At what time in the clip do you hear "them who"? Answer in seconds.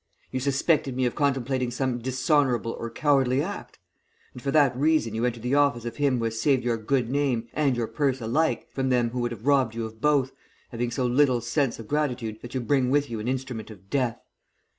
8.89-9.19